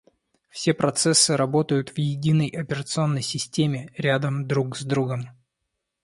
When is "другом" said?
4.81-5.27